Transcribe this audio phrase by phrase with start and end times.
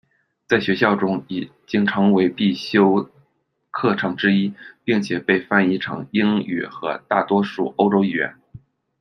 [0.47, 3.11] 在学校中，已经成为必修
[3.69, 4.51] 课程之一，
[4.83, 8.35] 并且被翻译成英语和大多数欧洲语言。